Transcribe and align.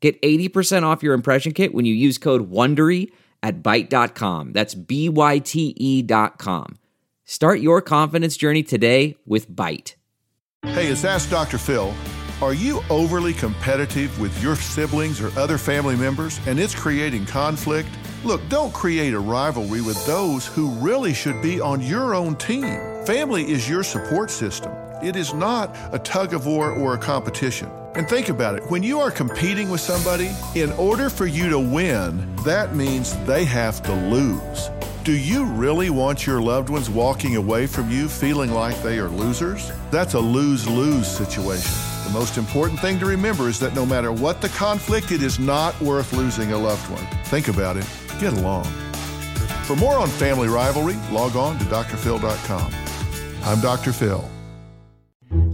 Get 0.00 0.20
80% 0.22 0.84
off 0.84 1.02
your 1.02 1.14
impression 1.14 1.52
kit 1.52 1.74
when 1.74 1.84
you 1.84 1.94
use 1.94 2.18
code 2.18 2.50
WONDERY 2.50 3.10
at 3.42 3.62
Byte.com. 3.62 4.52
That's 4.52 4.74
B-Y-T-E 4.74 6.02
dot 6.02 6.38
com. 6.38 6.78
Start 7.24 7.60
your 7.60 7.82
confidence 7.82 8.36
journey 8.36 8.62
today 8.62 9.16
with 9.26 9.50
Byte. 9.50 9.94
Hey, 10.64 10.86
it's 10.88 11.04
Ask 11.04 11.30
Dr. 11.30 11.58
Phil. 11.58 11.94
Are 12.40 12.54
you 12.54 12.80
overly 12.88 13.32
competitive 13.32 14.18
with 14.20 14.40
your 14.42 14.54
siblings 14.56 15.20
or 15.20 15.36
other 15.38 15.58
family 15.58 15.96
members 15.96 16.40
and 16.46 16.58
it's 16.58 16.74
creating 16.74 17.26
conflict? 17.26 17.88
Look, 18.24 18.40
don't 18.48 18.72
create 18.72 19.12
a 19.12 19.20
rivalry 19.20 19.80
with 19.80 20.04
those 20.06 20.46
who 20.46 20.70
really 20.74 21.12
should 21.12 21.42
be 21.42 21.60
on 21.60 21.80
your 21.80 22.14
own 22.14 22.36
team. 22.36 22.78
Family 23.04 23.50
is 23.50 23.68
your 23.68 23.82
support 23.82 24.30
system. 24.30 24.72
It 25.02 25.14
is 25.14 25.32
not 25.32 25.76
a 25.92 25.98
tug 26.00 26.34
of 26.34 26.46
war 26.46 26.72
or 26.72 26.94
a 26.94 26.98
competition. 26.98 27.70
And 27.94 28.08
think 28.08 28.28
about 28.28 28.56
it 28.56 28.68
when 28.68 28.82
you 28.82 28.98
are 28.98 29.12
competing 29.12 29.70
with 29.70 29.80
somebody, 29.80 30.30
in 30.56 30.72
order 30.72 31.08
for 31.08 31.26
you 31.26 31.48
to 31.50 31.58
win, 31.58 32.34
that 32.44 32.74
means 32.74 33.16
they 33.24 33.44
have 33.44 33.80
to 33.84 33.94
lose. 33.94 34.70
Do 35.04 35.12
you 35.12 35.44
really 35.44 35.88
want 35.88 36.26
your 36.26 36.40
loved 36.40 36.68
ones 36.68 36.90
walking 36.90 37.36
away 37.36 37.66
from 37.66 37.90
you 37.90 38.08
feeling 38.08 38.50
like 38.50 38.82
they 38.82 38.98
are 38.98 39.08
losers? 39.08 39.70
That's 39.92 40.14
a 40.14 40.20
lose 40.20 40.68
lose 40.68 41.06
situation. 41.06 41.72
The 42.04 42.10
most 42.12 42.36
important 42.36 42.80
thing 42.80 42.98
to 42.98 43.06
remember 43.06 43.48
is 43.48 43.60
that 43.60 43.74
no 43.74 43.86
matter 43.86 44.10
what 44.12 44.40
the 44.40 44.48
conflict, 44.50 45.12
it 45.12 45.22
is 45.22 45.38
not 45.38 45.80
worth 45.80 46.12
losing 46.12 46.52
a 46.52 46.58
loved 46.58 46.90
one. 46.90 47.06
Think 47.26 47.46
about 47.46 47.76
it, 47.76 47.86
get 48.18 48.32
along. 48.32 48.64
For 49.64 49.76
more 49.76 49.96
on 49.96 50.08
family 50.08 50.48
rivalry, 50.48 50.96
log 51.12 51.36
on 51.36 51.56
to 51.58 51.64
drphil.com. 51.66 52.74
I'm 53.44 53.60
Dr. 53.60 53.92
Phil. 53.92 54.28